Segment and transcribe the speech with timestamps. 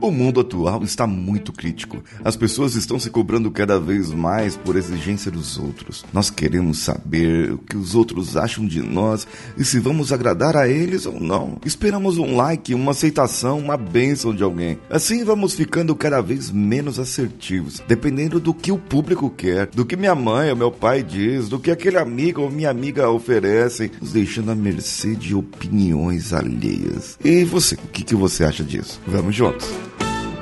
[0.00, 2.02] O mundo atual está muito crítico.
[2.24, 6.06] As pessoas estão se cobrando cada vez mais por exigência dos outros.
[6.10, 9.26] Nós queremos saber o que os outros acham de nós
[9.58, 11.58] e se vamos agradar a eles ou não.
[11.66, 14.78] Esperamos um like, uma aceitação, uma bênção de alguém.
[14.88, 19.96] Assim vamos ficando cada vez menos assertivos, dependendo do que o público quer, do que
[19.96, 24.12] minha mãe ou meu pai diz, do que aquele amigo ou minha amiga oferecem, nos
[24.12, 27.18] deixando à mercê de opiniões alheias.
[27.22, 28.98] E você, o que, que você acha disso?
[29.06, 29.89] Vamos juntos!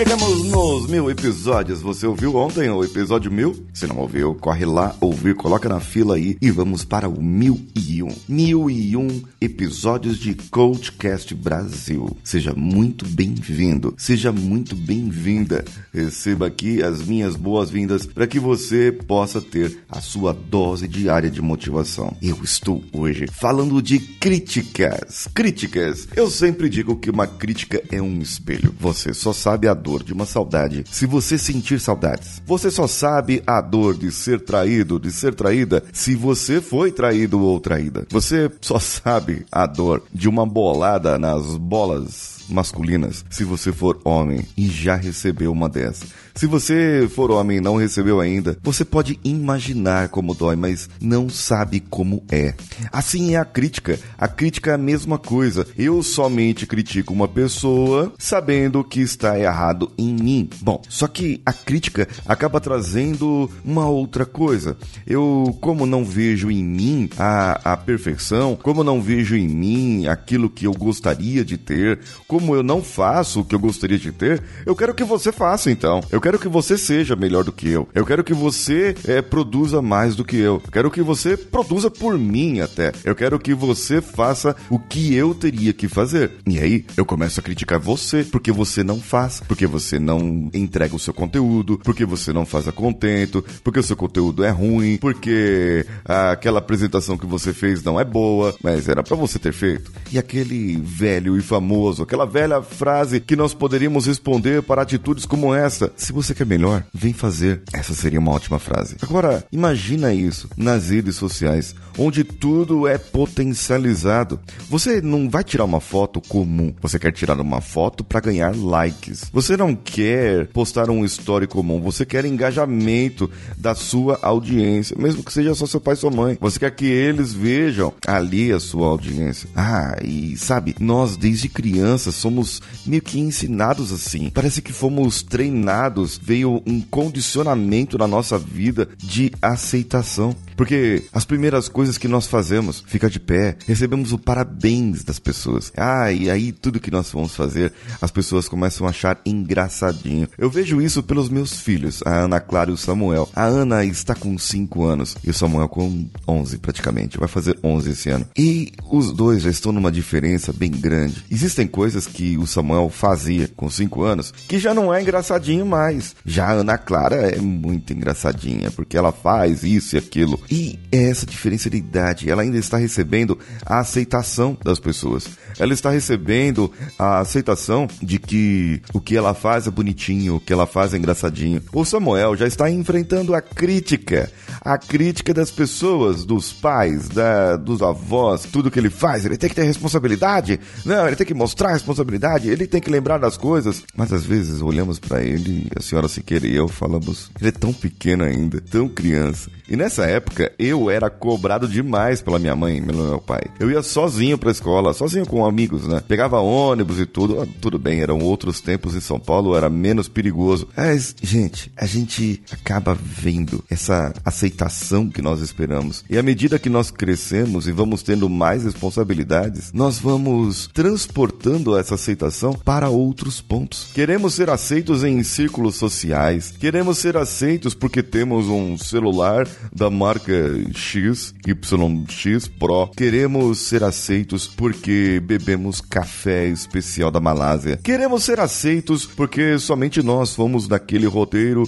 [0.00, 1.82] Chegamos nos mil episódios.
[1.82, 3.54] Você ouviu ontem o episódio mil?
[3.74, 7.60] Se não ouviu, corre lá, ouvir, coloca na fila aí e vamos para o mil
[7.76, 8.08] e um.
[8.26, 12.16] Mil e um episódios de Coachcast Brasil.
[12.24, 15.66] Seja muito bem-vindo, seja muito bem-vinda.
[15.92, 21.42] Receba aqui as minhas boas-vindas para que você possa ter a sua dose diária de
[21.42, 22.16] motivação.
[22.22, 25.28] Eu estou hoje falando de críticas.
[25.34, 26.08] Críticas.
[26.16, 28.74] Eu sempre digo que uma crítica é um espelho.
[28.80, 32.40] Você só sabe a dor de uma saudade se você sentir saudades.
[32.46, 37.40] Você só sabe a dor de ser traído, de ser traída, se você foi traído
[37.40, 38.06] ou traída.
[38.10, 44.46] Você só sabe a dor de uma bolada nas bolas masculinas se você for homem
[44.56, 46.10] e já recebeu uma dessas.
[46.34, 51.28] Se você for homem e não recebeu ainda, você pode imaginar como dói, mas não
[51.28, 52.54] sabe como é.
[52.90, 53.98] Assim é a crítica.
[54.16, 55.66] A crítica é a mesma coisa.
[55.76, 60.48] Eu somente critico uma pessoa sabendo que está errado em mim.
[60.62, 64.78] Bom, só que a crítica acaba trazendo uma outra coisa.
[65.06, 70.48] Eu, como não vejo em mim a, a perfeição, como não vejo em mim aquilo
[70.48, 74.42] que eu gostaria de ter, como eu não faço o que eu gostaria de ter,
[74.64, 76.00] eu quero que você faça então.
[76.10, 77.88] Eu quero que você seja melhor do que eu.
[77.94, 80.60] Eu quero que você é, produza mais do que eu.
[80.64, 82.92] Eu quero que você produza por mim até.
[83.04, 86.32] Eu quero que você faça o que eu teria que fazer.
[86.46, 90.94] E aí eu começo a criticar você porque você não faz, porque você não entrega
[90.94, 94.96] o seu conteúdo, porque você não faz a contento, porque o seu conteúdo é ruim,
[94.98, 99.90] porque aquela apresentação que você fez não é boa, mas era para você ter feito.
[100.12, 105.54] E aquele velho e famoso, aquela velha frase que nós poderíamos responder para atitudes como
[105.54, 107.62] essa: se você quer melhor, vem fazer.
[107.72, 108.96] Essa seria uma ótima frase.
[109.02, 114.40] Agora, imagina isso nas redes sociais, onde tudo é potencializado.
[114.68, 119.30] Você não vai tirar uma foto comum, você quer tirar uma foto para ganhar likes.
[119.32, 125.32] Você não quer postar um story comum, você quer engajamento da sua audiência, mesmo que
[125.32, 126.38] seja só seu pai e sua mãe.
[126.40, 129.48] Você quer que eles vejam ali a sua audiência.
[129.54, 134.30] Ah, e sabe, nós desde crianças somos meio que ensinados assim.
[134.30, 140.34] Parece que fomos treinados, veio um condicionamento na nossa vida de aceitação.
[140.56, 145.72] Porque as primeiras coisas que nós fazemos, fica de pé, recebemos o parabéns das pessoas.
[145.76, 150.28] Ah, e aí tudo que nós vamos fazer, as pessoas começam a achar engraçadinho.
[150.36, 153.28] Eu vejo isso pelos meus filhos, a Ana Clara e o Samuel.
[153.34, 157.90] A Ana está com 5 anos e o Samuel com 11 praticamente, vai fazer 11
[157.90, 158.26] esse ano.
[158.36, 161.24] E os dois já estão numa diferença bem grande.
[161.30, 166.14] Existem coisas que o Samuel fazia com 5 anos que já não é engraçadinho mais.
[166.24, 170.40] Já a Ana Clara é muito engraçadinha, porque ela faz isso e aquilo.
[170.50, 175.28] E é essa diferença de idade, ela ainda está recebendo a aceitação das pessoas.
[175.58, 180.52] Ela está recebendo a aceitação de que o que ela faz é bonitinho, o que
[180.52, 181.62] ela faz é engraçadinho.
[181.72, 184.30] O Samuel já está enfrentando a crítica,
[184.60, 189.24] a crítica das pessoas, dos pais, da, dos avós, tudo que ele faz.
[189.24, 190.60] Ele tem que ter responsabilidade.
[190.84, 193.82] Não, ele tem que mostrar responsabilidade, ele tem que lembrar das coisas.
[193.96, 197.72] Mas às vezes olhamos para ele, a senhora Siqueira e eu falamos, ele é tão
[197.72, 199.50] pequeno ainda, tão criança.
[199.70, 203.42] E nessa época, eu era cobrado demais pela minha mãe pelo meu pai.
[203.60, 206.02] Eu ia sozinho pra escola, sozinho com amigos, né?
[206.08, 207.40] Pegava ônibus e tudo.
[207.40, 210.66] Ah, tudo bem, eram outros tempos em São Paulo, era menos perigoso.
[210.76, 216.04] Mas, gente, a gente acaba vendo essa aceitação que nós esperamos.
[216.10, 221.94] E à medida que nós crescemos e vamos tendo mais responsabilidades, nós vamos transportando essa
[221.94, 223.90] aceitação para outros pontos.
[223.94, 230.32] Queremos ser aceitos em círculos sociais, queremos ser aceitos porque temos um celular da marca
[230.74, 232.88] X, YX Pro.
[232.96, 237.78] Queremos ser aceitos porque bebemos café especial da Malásia.
[237.82, 241.64] Queremos ser aceitos porque somente nós fomos naquele roteiro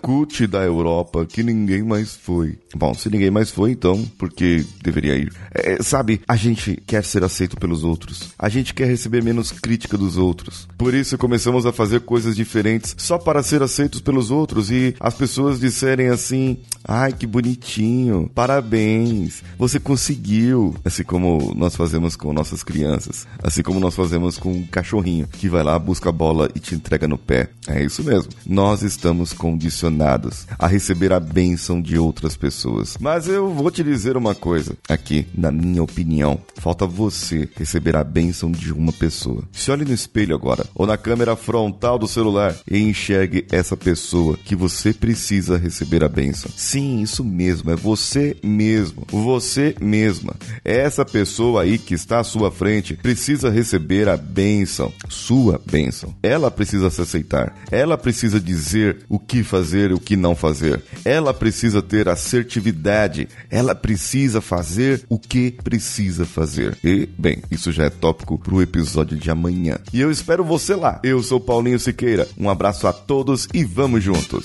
[0.00, 2.58] cult da Europa que ninguém mais foi.
[2.74, 5.32] Bom, se ninguém mais foi, então, porque deveria ir?
[5.52, 8.30] É, sabe, a gente quer ser aceito pelos outros.
[8.38, 10.68] A gente quer receber menos crítica dos outros.
[10.76, 15.14] Por isso começamos a fazer coisas diferentes só para ser aceitos pelos outros e as
[15.14, 20.74] pessoas disserem assim: ai, que bonitinho, parabéns, você conseguiu.
[20.84, 25.48] Assim como nós fazemos com nossas crianças, assim como nós fazemos com um cachorrinho que
[25.48, 27.48] vai lá, busca a bola e te entrega no pé.
[27.66, 28.30] É isso mesmo.
[28.46, 32.96] Nós estamos condicionados a receber a bênção de outras pessoas.
[33.00, 38.04] Mas eu vou te dizer uma coisa aqui, na minha opinião, falta você receber a
[38.04, 39.42] bênção de uma pessoa.
[39.52, 44.36] Se olhe no espelho agora, ou na câmera frontal do celular e enxergue essa pessoa
[44.44, 46.50] que você precisa receber a bênção.
[46.56, 50.34] Sim, isso mesmo, é você mesmo, você mesma.
[50.64, 56.14] Essa pessoa aí que está à sua frente precisa receber a bênção, sua bênção.
[56.22, 60.82] Ela precisa se aceitar, ela precisa dizer o que fazer e o que não fazer.
[61.04, 66.76] Ela precisa ter assertividade, ela precisa fazer o que precisa fazer.
[66.82, 69.78] E, bem, isso já é tópico para o episódio de amanhã.
[69.92, 71.00] E eu espero você lá.
[71.04, 72.26] Eu sou Paulinho Siqueira.
[72.36, 74.44] Um abraço a todos e vamos juntos.